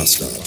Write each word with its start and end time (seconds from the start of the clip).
Bastard. 0.00 0.39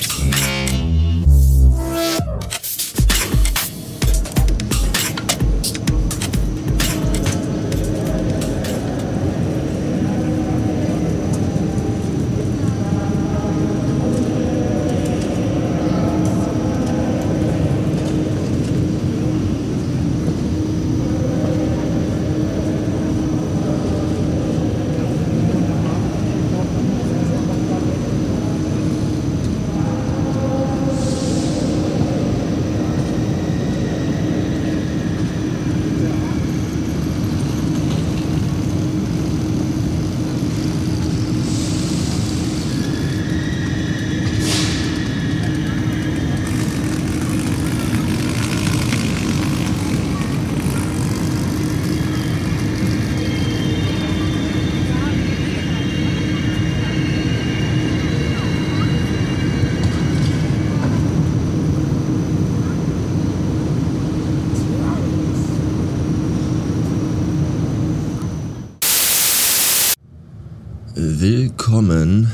Willkommen 70.95 72.31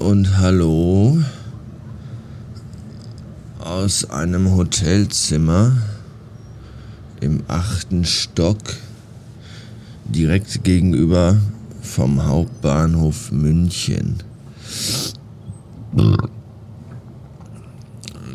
und 0.00 0.38
hallo 0.38 1.22
aus 3.60 4.10
einem 4.10 4.56
Hotelzimmer 4.56 5.76
im 7.20 7.44
achten 7.46 8.04
Stock 8.04 8.58
direkt 10.06 10.64
gegenüber 10.64 11.36
vom 11.82 12.26
Hauptbahnhof 12.26 13.30
München. 13.30 14.16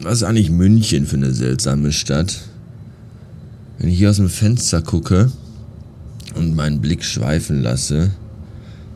Was 0.03 0.13
ist 0.13 0.23
eigentlich 0.23 0.51
München 0.51 1.05
für 1.05 1.17
eine 1.17 1.33
seltsame 1.33 1.91
Stadt? 1.91 2.47
Wenn 3.77 3.89
ich 3.89 3.97
hier 3.97 4.11
aus 4.11 4.17
dem 4.17 4.29
Fenster 4.29 4.81
gucke 4.81 5.33
und 6.35 6.55
meinen 6.55 6.79
Blick 6.79 7.03
schweifen 7.03 7.61
lasse, 7.61 8.11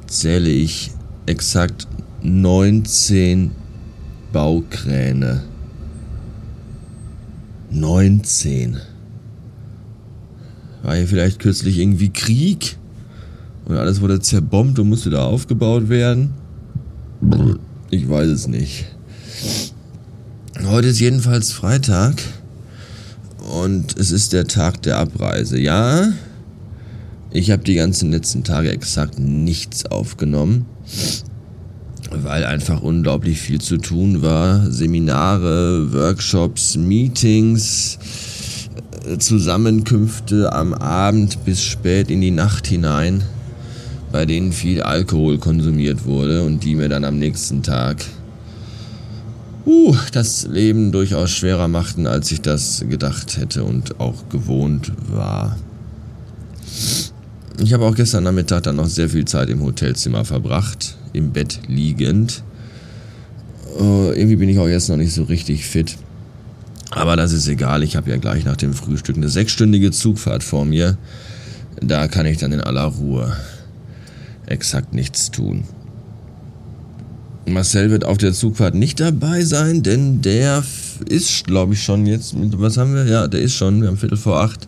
zähle 0.09 0.49
ich 0.49 0.91
exakt 1.25 1.87
19 2.21 3.51
Baukräne. 4.33 5.43
19. 7.71 8.77
War 10.83 10.95
hier 10.95 11.07
vielleicht 11.07 11.39
kürzlich 11.39 11.77
irgendwie 11.77 12.09
Krieg? 12.09 12.77
Und 13.65 13.77
alles 13.77 14.01
wurde 14.01 14.19
zerbombt 14.19 14.79
und 14.79 14.89
musste 14.89 15.11
da 15.11 15.25
aufgebaut 15.25 15.89
werden? 15.89 16.33
Ich 17.91 18.09
weiß 18.09 18.27
es 18.27 18.47
nicht. 18.47 18.85
Heute 20.65 20.87
ist 20.87 20.99
jedenfalls 20.99 21.51
Freitag 21.51 22.15
und 23.53 23.97
es 23.97 24.11
ist 24.11 24.33
der 24.33 24.47
Tag 24.47 24.81
der 24.81 24.97
Abreise. 24.97 25.59
Ja, 25.59 26.11
ich 27.31 27.51
habe 27.51 27.63
die 27.63 27.75
ganzen 27.75 28.11
letzten 28.11 28.43
Tage 28.43 28.71
exakt 28.71 29.19
nichts 29.19 29.85
aufgenommen, 29.85 30.65
weil 32.11 32.43
einfach 32.43 32.81
unglaublich 32.81 33.39
viel 33.39 33.61
zu 33.61 33.77
tun 33.77 34.23
war. 34.23 34.71
Seminare, 34.71 35.93
Workshops, 35.93 36.75
Meetings, 36.75 37.99
äh, 39.05 39.19
Zusammenkünfte 39.19 40.51
am 40.51 40.73
Abend 40.73 41.45
bis 41.45 41.63
spät 41.63 42.09
in 42.09 42.21
die 42.21 42.31
Nacht 42.31 42.65
hinein, 42.65 43.23
bei 44.11 44.25
denen 44.25 44.51
viel 44.51 44.81
Alkohol 44.81 45.37
konsumiert 45.37 46.05
wurde 46.05 46.43
und 46.43 46.63
die 46.63 46.73
mir 46.73 46.89
dann 46.89 47.03
am 47.03 47.19
nächsten 47.19 47.61
Tag 47.61 48.03
uh, 49.67 49.95
das 50.13 50.47
Leben 50.47 50.91
durchaus 50.91 51.29
schwerer 51.29 51.67
machten, 51.67 52.07
als 52.07 52.31
ich 52.31 52.41
das 52.41 52.83
gedacht 52.89 53.37
hätte 53.37 53.63
und 53.63 53.99
auch 53.99 54.27
gewohnt 54.29 54.91
war. 55.07 55.55
Ich 57.61 57.73
habe 57.73 57.85
auch 57.85 57.95
gestern 57.95 58.23
Nachmittag 58.23 58.63
dann 58.63 58.77
noch 58.77 58.87
sehr 58.87 59.09
viel 59.09 59.25
Zeit 59.25 59.49
im 59.49 59.61
Hotelzimmer 59.61 60.23
verbracht, 60.23 60.95
im 61.11 61.33
Bett 61.33 61.59
liegend. 61.67 62.41
Uh, 63.77 64.11
irgendwie 64.13 64.37
bin 64.37 64.47
ich 64.47 64.59
auch 64.59 64.67
jetzt 64.67 64.87
noch 64.87 64.95
nicht 64.95 65.13
so 65.13 65.23
richtig 65.23 65.65
fit. 65.65 65.97
Aber 66.91 67.17
das 67.17 67.33
ist 67.33 67.47
egal, 67.47 67.83
ich 67.83 67.97
habe 67.97 68.09
ja 68.09 68.17
gleich 68.17 68.45
nach 68.45 68.55
dem 68.55 68.73
Frühstück 68.73 69.17
eine 69.17 69.27
sechsstündige 69.27 69.91
Zugfahrt 69.91 70.43
vor 70.43 70.63
mir. 70.63 70.97
Da 71.81 72.07
kann 72.07 72.25
ich 72.25 72.37
dann 72.37 72.53
in 72.53 72.61
aller 72.61 72.85
Ruhe 72.85 73.35
exakt 74.45 74.93
nichts 74.93 75.29
tun. 75.29 75.65
Marcel 77.45 77.91
wird 77.91 78.05
auf 78.05 78.17
der 78.17 78.31
Zugfahrt 78.31 78.75
nicht 78.75 78.99
dabei 78.99 79.43
sein, 79.43 79.83
denn 79.83 80.21
der 80.21 80.63
ist, 81.07 81.45
glaube 81.45 81.73
ich, 81.73 81.83
schon 81.83 82.05
jetzt, 82.05 82.33
was 82.35 82.77
haben 82.77 82.95
wir? 82.95 83.05
Ja, 83.05 83.27
der 83.27 83.41
ist 83.41 83.55
schon, 83.55 83.81
wir 83.81 83.89
haben 83.89 83.97
Viertel 83.97 84.17
vor 84.17 84.39
acht 84.39 84.67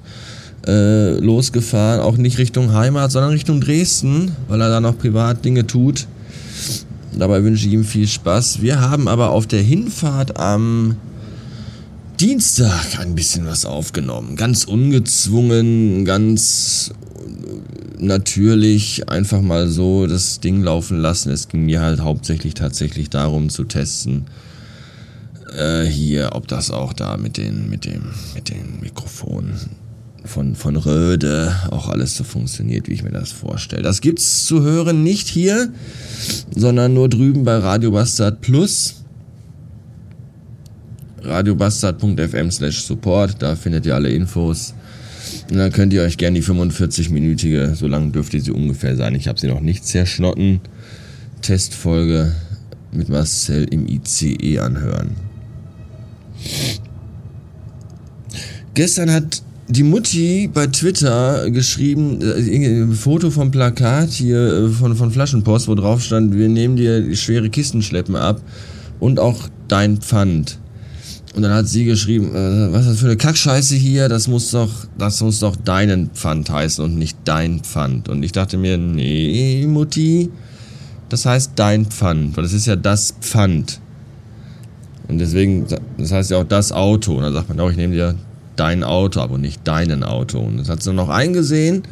äh, 0.68 1.18
losgefahren, 1.20 2.02
auch 2.02 2.18
nicht 2.18 2.38
Richtung 2.38 2.74
Heimat, 2.74 3.12
sondern 3.12 3.32
Richtung 3.32 3.62
Dresden, 3.62 4.36
weil 4.48 4.62
er 4.62 4.70
da 4.70 4.80
noch 4.80 4.98
privat 4.98 5.44
Dinge 5.44 5.66
tut. 5.66 6.08
Dabei 7.18 7.44
wünsche 7.44 7.68
ich 7.68 7.74
ihm 7.74 7.84
viel 7.84 8.08
Spaß. 8.08 8.62
Wir 8.62 8.80
haben 8.80 9.08
aber 9.08 9.32
auf 9.32 9.48
der 9.48 9.62
Hinfahrt 9.62 10.38
am 10.38 10.96
Dienstag 12.20 13.00
ein 13.00 13.16
bisschen 13.16 13.48
was 13.48 13.66
aufgenommen. 13.66 14.36
Ganz 14.36 14.64
ungezwungen, 14.64 16.06
ganz 16.06 16.92
natürlich 17.98 19.10
einfach 19.10 19.42
mal 19.42 19.68
so 19.68 20.08
das 20.08 20.40
Ding 20.40 20.62
laufen 20.62 21.00
lassen. 21.00 21.32
Es 21.32 21.48
ging 21.48 21.66
mir 21.66 21.82
halt 21.82 22.02
hauptsächlich 22.02 22.54
tatsächlich 22.54 23.10
darum 23.10 23.50
zu 23.50 23.64
testen, 23.64 24.26
äh, 25.58 25.84
hier, 25.84 26.30
ob 26.34 26.48
das 26.48 26.72
auch 26.72 26.94
da 26.94 27.18
mit 27.18 27.38
den, 27.38 27.70
mit 27.70 27.86
dem, 27.86 28.04
mit 28.36 28.50
den 28.50 28.80
Mikrofonen 28.82 29.60
von, 30.24 30.56
von 30.56 30.76
Röde 30.76 31.56
auch 31.72 31.90
alles 31.90 32.16
so 32.16 32.24
funktioniert, 32.24 32.88
wie 32.88 32.94
ich 32.94 33.04
mir 33.04 33.12
das 33.12 33.32
vorstelle. 33.32 33.82
Das 33.82 34.02
gibt's 34.02 34.46
zu 34.46 34.62
hören 34.62 35.04
nicht 35.04 35.28
hier, 35.28 35.72
sondern 36.56 36.94
nur 36.94 37.10
drüben 37.10 37.44
bei 37.44 37.58
Radio 37.58 37.92
Bastard 37.92 38.42
Plus. 38.42 38.96
radiobastard.fm 41.24 42.52
slash 42.52 42.82
support, 42.82 43.36
da 43.40 43.56
findet 43.56 43.86
ihr 43.86 43.96
alle 43.96 44.10
Infos. 44.10 44.74
Und 45.50 45.58
dann 45.58 45.72
könnt 45.72 45.94
ihr 45.94 46.02
euch 46.02 46.18
gerne 46.18 46.40
die 46.40 46.46
45-minütige, 46.46 47.76
so 47.76 47.88
lang 47.88 48.12
dürfte 48.12 48.40
sie 48.40 48.52
ungefähr 48.52 48.96
sein, 48.96 49.16
ich 49.16 49.28
habe 49.28 49.40
sie 49.40 49.48
noch 49.48 49.62
nicht 49.62 49.86
zerschnotten, 49.86 50.62
Testfolge 51.42 52.34
mit 52.92 53.10
Marcel 53.10 53.66
im 53.66 53.88
ICE 53.88 54.60
anhören. 54.60 55.16
Gestern 58.74 59.12
hat 59.12 59.44
die 59.68 59.84
Mutti 59.84 60.50
bei 60.54 60.68
Twitter 60.68 61.50
geschrieben, 61.50 62.20
äh, 62.22 62.84
ein 62.84 62.94
Foto 62.94 63.32
vom 63.32 63.52
Plakat 63.52 64.10
hier 64.10 64.38
äh, 64.38 64.70
von, 64.70 64.96
von 64.96 65.12
Flaschenpost, 65.12 65.68
wo 65.68 65.76
drauf 65.76 66.02
stand, 66.02 66.36
wir 66.36 66.50
nehmen 66.50 66.76
dir 66.76 67.16
schwere 67.16 67.50
Kistenschleppen 67.50 68.16
ab 68.16 68.42
und 69.00 69.20
auch 69.20 69.48
dein 69.68 69.98
Pfand. 69.98 70.60
Und 71.34 71.44
dann 71.44 71.54
hat 71.54 71.68
sie 71.68 71.86
geschrieben, 71.86 72.36
äh, 72.36 72.74
was 72.74 72.82
ist 72.82 72.92
das 72.92 73.00
für 73.00 73.06
eine 73.06 73.18
Kackscheiße 73.18 73.76
hier, 73.76 74.10
das 74.10 74.28
muss 74.28 74.52
doch, 74.52 74.70
das 74.98 75.22
muss 75.22 75.40
doch 75.40 75.56
deinen 75.56 76.10
Pfand 76.10 76.50
heißen 76.50 76.84
und 76.84 76.98
nicht 76.98 77.18
dein 77.24 77.62
Pfand. 77.62 78.10
Und 78.10 78.24
ich 78.24 78.34
dachte 78.34 78.58
mir, 78.58 78.78
nee, 78.78 79.66
Mutti, 79.68 80.30
das 81.08 81.26
heißt 81.26 81.54
dein 81.56 81.86
Pfand, 81.86 82.36
weil 82.36 82.44
das 82.44 82.54
ist 82.54 82.66
ja 82.66 82.76
das 82.76 83.16
Pfand. 83.22 83.80
Und 85.08 85.20
deswegen, 85.20 85.66
das 85.98 86.12
heißt 86.12 86.32
ja 86.32 86.38
auch 86.38 86.46
das 86.46 86.72
Auto. 86.72 87.16
Und 87.16 87.24
dann 87.24 87.34
sagt 87.34 87.50
man 87.50 87.60
auch, 87.60 87.70
ich 87.70 87.78
nehme 87.78 87.94
dir 87.94 88.16
dein 88.56 88.84
Auto 88.84 89.20
ab 89.20 89.32
und 89.32 89.42
nicht 89.42 89.68
deinen 89.68 90.04
Auto. 90.04 90.40
Und 90.40 90.58
das 90.58 90.70
hat 90.70 90.84
sie 90.84 90.94
noch 90.94 91.10
eingesehen. 91.10 91.84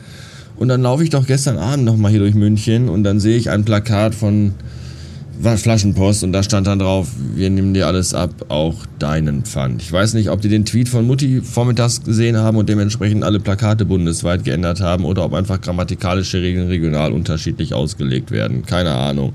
Und 0.57 0.67
dann 0.67 0.81
laufe 0.81 1.03
ich 1.03 1.09
doch 1.09 1.25
gestern 1.25 1.57
Abend 1.57 1.85
nochmal 1.85 2.11
hier 2.11 2.19
durch 2.19 2.35
München 2.35 2.89
und 2.89 3.03
dann 3.03 3.21
sehe 3.21 3.37
ich 3.37 3.49
ein 3.49 3.63
Plakat 3.63 4.13
von 4.13 4.53
Flaschenpost 5.41 6.25
und 6.25 6.33
da 6.33 6.43
stand 6.43 6.67
dann 6.67 6.79
drauf, 6.79 7.07
wir 7.33 7.49
nehmen 7.49 7.73
dir 7.73 7.87
alles 7.87 8.13
ab, 8.13 8.29
auch 8.49 8.75
deinen 8.99 9.43
Pfand. 9.43 9.81
Ich 9.81 9.89
weiß 9.89 10.13
nicht, 10.15 10.29
ob 10.29 10.41
die 10.41 10.49
den 10.49 10.65
Tweet 10.65 10.89
von 10.89 11.07
Mutti 11.07 11.41
vormittags 11.41 12.03
gesehen 12.03 12.35
haben 12.35 12.57
und 12.57 12.67
dementsprechend 12.67 13.23
alle 13.23 13.39
Plakate 13.39 13.85
bundesweit 13.85 14.43
geändert 14.43 14.81
haben 14.81 15.05
oder 15.05 15.23
ob 15.23 15.33
einfach 15.33 15.61
grammatikalische 15.61 16.41
Regeln 16.41 16.67
regional 16.67 17.13
unterschiedlich 17.13 17.73
ausgelegt 17.73 18.31
werden. 18.31 18.65
Keine 18.65 18.91
Ahnung. 18.91 19.31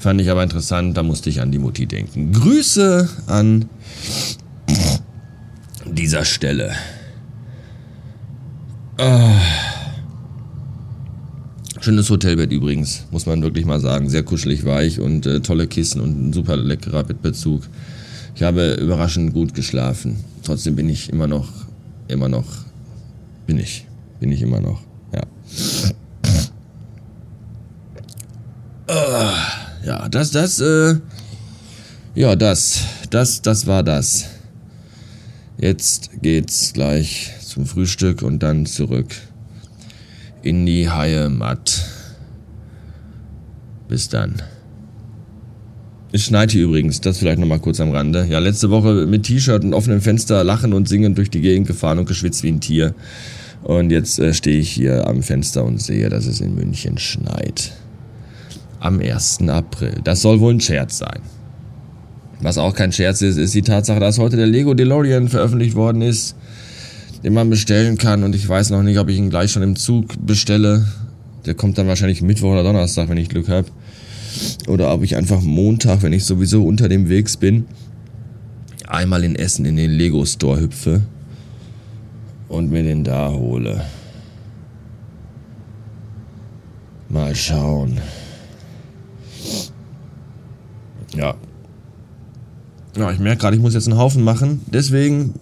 Fand 0.00 0.20
ich 0.20 0.28
aber 0.28 0.42
interessant, 0.42 0.96
da 0.96 1.04
musste 1.04 1.30
ich 1.30 1.40
an 1.40 1.52
die 1.52 1.58
Mutti 1.58 1.86
denken. 1.86 2.32
Grüße 2.32 3.08
an 3.28 3.66
dieser 5.94 6.24
Stelle. 6.24 6.72
Ah. 8.98 9.40
Schönes 11.80 12.10
Hotelbett 12.10 12.50
übrigens, 12.50 13.04
muss 13.10 13.26
man 13.26 13.40
wirklich 13.42 13.64
mal 13.64 13.80
sagen. 13.80 14.10
Sehr 14.10 14.24
kuschelig 14.24 14.64
weich 14.64 14.98
und 14.98 15.26
äh, 15.26 15.40
tolle 15.40 15.68
Kissen 15.68 16.00
und 16.00 16.28
ein 16.28 16.32
super 16.32 16.56
leckerer 16.56 17.04
Bettbezug. 17.04 17.62
Ich 18.34 18.42
habe 18.42 18.74
überraschend 18.74 19.32
gut 19.32 19.54
geschlafen. 19.54 20.16
Trotzdem 20.42 20.76
bin 20.76 20.88
ich 20.88 21.10
immer 21.10 21.26
noch, 21.26 21.48
immer 22.08 22.28
noch, 22.28 22.46
bin 23.46 23.58
ich, 23.58 23.86
bin 24.20 24.32
ich 24.32 24.42
immer 24.42 24.60
noch, 24.60 24.80
ja. 25.14 25.22
Ah, 28.88 29.34
ja, 29.84 30.08
das, 30.08 30.30
das, 30.30 30.60
äh, 30.60 30.96
ja, 32.14 32.34
das, 32.34 32.80
das, 33.10 33.42
das 33.42 33.66
war 33.66 33.82
das. 33.82 34.26
Jetzt 35.60 36.22
geht's 36.22 36.72
gleich 36.72 37.32
zum 37.40 37.66
Frühstück 37.66 38.22
und 38.22 38.44
dann 38.44 38.64
zurück 38.64 39.08
in 40.42 40.64
die 40.66 40.88
Heimat. 40.88 41.84
Bis 43.88 44.08
dann. 44.08 44.40
Es 46.12 46.24
schneit 46.24 46.52
hier 46.52 46.64
übrigens, 46.64 47.00
das 47.00 47.18
vielleicht 47.18 47.40
nochmal 47.40 47.58
kurz 47.58 47.80
am 47.80 47.90
Rande. 47.90 48.24
Ja, 48.30 48.38
letzte 48.38 48.70
Woche 48.70 49.06
mit 49.06 49.24
T-Shirt 49.24 49.64
und 49.64 49.74
offenem 49.74 50.00
Fenster 50.00 50.44
lachen 50.44 50.72
und 50.72 50.88
singen 50.88 51.16
durch 51.16 51.28
die 51.28 51.40
Gegend 51.40 51.66
gefahren 51.66 51.98
und 51.98 52.06
geschwitzt 52.06 52.44
wie 52.44 52.52
ein 52.52 52.60
Tier. 52.60 52.94
Und 53.64 53.90
jetzt 53.90 54.20
äh, 54.20 54.32
stehe 54.32 54.60
ich 54.60 54.70
hier 54.70 55.08
am 55.08 55.24
Fenster 55.24 55.64
und 55.64 55.82
sehe, 55.82 56.08
dass 56.08 56.26
es 56.26 56.40
in 56.40 56.54
München 56.54 56.98
schneit. 56.98 57.72
Am 58.78 59.00
1. 59.00 59.40
April. 59.48 60.00
Das 60.04 60.22
soll 60.22 60.38
wohl 60.38 60.54
ein 60.54 60.60
Scherz 60.60 60.98
sein. 60.98 61.20
Was 62.40 62.56
auch 62.58 62.74
kein 62.74 62.92
Scherz 62.92 63.20
ist, 63.22 63.36
ist 63.36 63.54
die 63.54 63.62
Tatsache, 63.62 63.98
dass 63.98 64.18
heute 64.18 64.36
der 64.36 64.46
Lego 64.46 64.74
DeLorean 64.74 65.28
veröffentlicht 65.28 65.74
worden 65.74 66.02
ist, 66.02 66.36
den 67.24 67.34
man 67.34 67.50
bestellen 67.50 67.98
kann. 67.98 68.22
Und 68.22 68.34
ich 68.34 68.48
weiß 68.48 68.70
noch 68.70 68.82
nicht, 68.82 68.98
ob 68.98 69.08
ich 69.08 69.18
ihn 69.18 69.30
gleich 69.30 69.50
schon 69.50 69.62
im 69.62 69.76
Zug 69.76 70.14
bestelle. 70.24 70.86
Der 71.46 71.54
kommt 71.54 71.78
dann 71.78 71.88
wahrscheinlich 71.88 72.22
Mittwoch 72.22 72.52
oder 72.52 72.62
Donnerstag, 72.62 73.08
wenn 73.08 73.16
ich 73.16 73.28
Glück 73.28 73.48
habe. 73.48 73.66
Oder 74.68 74.92
ob 74.92 75.02
ich 75.02 75.16
einfach 75.16 75.40
Montag, 75.40 76.02
wenn 76.02 76.12
ich 76.12 76.24
sowieso 76.24 76.64
unter 76.64 76.88
dem 76.88 77.08
Wegs 77.08 77.36
bin, 77.36 77.66
einmal 78.86 79.24
in 79.24 79.34
Essen 79.34 79.64
in 79.64 79.76
den 79.76 79.90
Lego 79.90 80.24
Store 80.24 80.60
hüpfe 80.60 81.02
und 82.48 82.70
mir 82.70 82.82
den 82.82 83.02
da 83.02 83.30
hole. 83.32 83.84
Mal 87.08 87.34
schauen. 87.34 87.98
Ja. 91.16 91.34
Ja, 92.98 93.12
ich 93.12 93.20
merke 93.20 93.42
gerade, 93.42 93.56
ich 93.56 93.62
muss 93.62 93.74
jetzt 93.74 93.86
einen 93.86 93.96
Haufen 93.96 94.24
machen. 94.24 94.60
Deswegen 94.66 95.34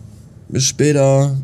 bis 0.48 0.64
später. 0.64 1.34